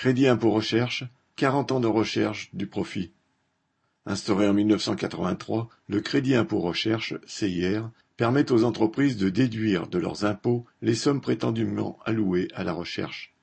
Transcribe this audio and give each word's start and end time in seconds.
Crédit 0.00 0.28
impôt 0.28 0.50
recherche, 0.50 1.04
quarante 1.36 1.72
ans 1.72 1.78
de 1.78 1.86
recherche 1.86 2.48
du 2.54 2.66
profit. 2.66 3.12
Instauré 4.06 4.48
en 4.48 4.54
1983, 4.54 5.68
le 5.88 6.00
crédit 6.00 6.34
impôt 6.34 6.60
recherche, 6.60 7.12
CIR, 7.26 7.90
permet 8.16 8.50
aux 8.50 8.64
entreprises 8.64 9.18
de 9.18 9.28
déduire 9.28 9.88
de 9.88 9.98
leurs 9.98 10.24
impôts 10.24 10.64
les 10.80 10.94
sommes 10.94 11.20
prétendument 11.20 11.98
allouées 12.06 12.48
à 12.54 12.64
la 12.64 12.72
recherche. 12.72 13.34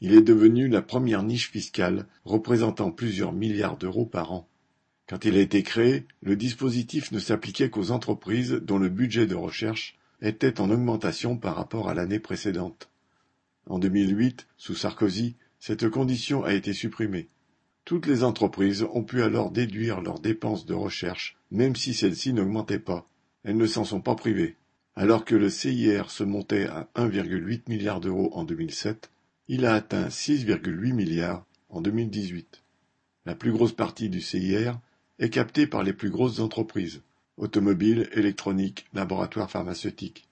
Il 0.00 0.14
est 0.14 0.22
devenu 0.22 0.68
la 0.68 0.82
première 0.82 1.24
niche 1.24 1.50
fiscale 1.50 2.06
représentant 2.24 2.92
plusieurs 2.92 3.32
milliards 3.32 3.76
d'euros 3.76 4.06
par 4.06 4.30
an. 4.30 4.48
Quand 5.08 5.24
il 5.24 5.34
a 5.34 5.40
été 5.40 5.64
créé, 5.64 6.06
le 6.20 6.36
dispositif 6.36 7.10
ne 7.10 7.18
s'appliquait 7.18 7.70
qu'aux 7.70 7.90
entreprises 7.90 8.52
dont 8.52 8.78
le 8.78 8.88
budget 8.88 9.26
de 9.26 9.34
recherche 9.34 9.98
était 10.20 10.60
en 10.60 10.70
augmentation 10.70 11.36
par 11.36 11.56
rapport 11.56 11.88
à 11.88 11.94
l'année 11.94 12.20
précédente. 12.20 12.88
En 13.66 13.80
2008, 13.80 14.46
sous 14.56 14.76
Sarkozy, 14.76 15.34
cette 15.64 15.88
condition 15.88 16.42
a 16.42 16.54
été 16.54 16.72
supprimée. 16.72 17.28
Toutes 17.84 18.08
les 18.08 18.24
entreprises 18.24 18.84
ont 18.94 19.04
pu 19.04 19.22
alors 19.22 19.52
déduire 19.52 20.00
leurs 20.00 20.18
dépenses 20.18 20.66
de 20.66 20.74
recherche, 20.74 21.36
même 21.52 21.76
si 21.76 21.94
celles-ci 21.94 22.32
n'augmentaient 22.32 22.80
pas. 22.80 23.08
Elles 23.44 23.56
ne 23.56 23.66
s'en 23.66 23.84
sont 23.84 24.00
pas 24.00 24.16
privées. 24.16 24.56
Alors 24.96 25.24
que 25.24 25.36
le 25.36 25.48
CIR 25.48 26.10
se 26.10 26.24
montait 26.24 26.66
à 26.66 26.88
1,8 26.96 27.68
milliard 27.68 28.00
d'euros 28.00 28.32
en 28.34 28.42
2007, 28.42 29.12
il 29.46 29.64
a 29.64 29.74
atteint 29.74 30.08
6,8 30.08 30.94
milliards 30.94 31.46
en 31.68 31.80
2018. 31.80 32.64
La 33.24 33.36
plus 33.36 33.52
grosse 33.52 33.72
partie 33.72 34.08
du 34.08 34.20
CIR 34.20 34.80
est 35.20 35.30
captée 35.30 35.68
par 35.68 35.84
les 35.84 35.92
plus 35.92 36.10
grosses 36.10 36.40
entreprises 36.40 37.02
automobiles, 37.36 38.08
électroniques, 38.14 38.86
laboratoires 38.94 39.48
pharmaceutiques. 39.48 40.26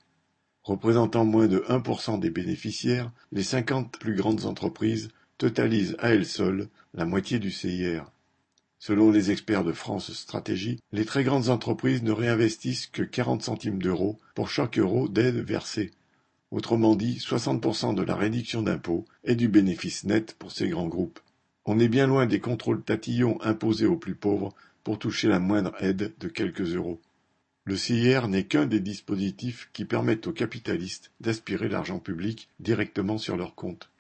Représentant 0.65 1.25
moins 1.25 1.47
de 1.47 1.61
1% 1.69 2.19
des 2.19 2.31
bénéficiaires, 2.31 3.13
les 3.31 3.45
50 3.45 3.97
plus 3.97 4.17
grandes 4.17 4.45
entreprises 4.45 5.09
totalisent 5.41 5.97
à 6.01 6.11
elles 6.11 6.27
seules 6.27 6.69
la 6.93 7.07
moitié 7.07 7.39
du 7.39 7.51
CIR. 7.51 8.05
Selon 8.79 9.11
les 9.11 9.31
experts 9.31 9.65
de 9.65 9.73
France 9.73 10.13
Stratégie, 10.13 10.79
les 10.93 11.07
très 11.07 11.25
grandes 11.25 11.49
entreprises 11.49 12.03
ne 12.03 12.13
réinvestissent 12.13 12.89
que 12.89 13.03
40 13.03 13.43
centimes 13.43 13.81
d'euros 13.81 14.19
pour 14.35 14.51
chaque 14.51 14.79
euro 14.79 15.09
d'aide 15.09 15.37
versée. 15.37 15.93
Autrement 16.51 16.95
dit, 16.95 17.17
60% 17.17 17.95
de 17.95 18.03
la 18.03 18.17
réduction 18.17 18.61
d'impôts 18.61 19.07
est 19.25 19.35
du 19.35 19.49
bénéfice 19.49 20.05
net 20.05 20.37
pour 20.39 20.53
ces 20.53 20.69
grands 20.69 20.89
groupes. 20.89 21.21
On 21.65 21.79
est 21.79 21.89
bien 21.89 22.07
loin 22.07 22.27
des 22.27 22.41
contrôles 22.41 22.83
tatillons 22.83 23.41
imposés 23.41 23.87
aux 23.87 23.97
plus 23.97 24.17
pauvres 24.17 24.53
pour 24.85 24.99
toucher 24.99 25.29
la 25.29 25.41
moindre 25.41 25.73
aide 25.83 26.13
de 26.21 26.29
quelques 26.29 26.75
euros. 26.75 27.01
Le 27.65 27.79
CIR 27.79 28.29
n'est 28.29 28.45
qu'un 28.45 28.67
des 28.67 28.81
dispositifs 28.81 29.71
qui 29.73 29.87
permettent 29.87 30.27
aux 30.27 30.35
capitalistes 30.35 31.13
d'aspirer 31.21 31.71
l'argent 31.71 31.99
public 31.99 32.51
directement 32.59 33.17
sur 33.17 33.39
leur 33.39 33.55
compte. 33.55 33.91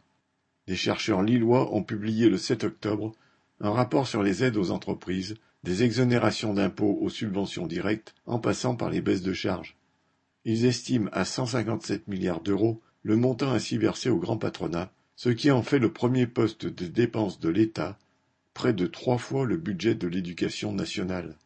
Des 0.66 0.76
chercheurs 0.76 1.22
lillois 1.22 1.74
ont 1.74 1.82
publié 1.82 2.28
le 2.28 2.38
7 2.38 2.64
octobre 2.64 3.12
un 3.60 3.70
rapport 3.70 4.06
sur 4.06 4.22
les 4.22 4.42
aides 4.42 4.56
aux 4.56 4.70
entreprises, 4.70 5.36
des 5.64 5.82
exonérations 5.82 6.54
d'impôts 6.54 6.98
aux 7.00 7.10
subventions 7.10 7.66
directes 7.66 8.14
en 8.26 8.38
passant 8.38 8.74
par 8.74 8.88
les 8.88 9.02
baisses 9.02 9.22
de 9.22 9.34
charges. 9.34 9.76
Ils 10.44 10.64
estiment 10.64 11.10
à 11.12 11.26
157 11.26 12.08
milliards 12.08 12.40
d'euros 12.40 12.80
le 13.02 13.16
montant 13.16 13.52
ainsi 13.52 13.76
versé 13.76 14.08
au 14.08 14.18
grand 14.18 14.38
patronat, 14.38 14.90
ce 15.16 15.28
qui 15.28 15.50
en 15.50 15.62
fait 15.62 15.78
le 15.78 15.92
premier 15.92 16.26
poste 16.26 16.66
de 16.66 16.86
dépenses 16.86 17.40
de 17.40 17.50
l'État, 17.50 17.98
près 18.54 18.72
de 18.72 18.86
trois 18.86 19.18
fois 19.18 19.44
le 19.44 19.58
budget 19.58 19.94
de 19.94 20.08
l'éducation 20.08 20.72
nationale. 20.72 21.36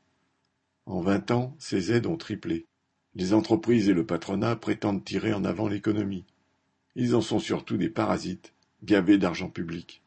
En 0.87 1.01
vingt 1.01 1.31
ans, 1.31 1.57
ces 1.59 1.93
aides 1.93 2.07
ont 2.07 2.17
triplé. 2.17 2.67
Les 3.15 3.33
entreprises 3.33 3.89
et 3.89 3.95
le 3.95 4.07
patronat 4.07 4.57
prétendent 4.57 5.05
tirer 5.05 5.33
en 5.33 5.45
avant 5.45 5.69
l'économie. 5.69 6.25
Ils 6.95 7.15
en 7.17 7.21
sont 7.21 7.39
surtout 7.39 7.77
des 7.77 7.89
parasites, 7.91 8.54
gavés 8.85 9.19
d'argent 9.19 9.49
public. 9.49 10.03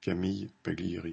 Camille 0.00 0.50
Paglieri 0.62 1.08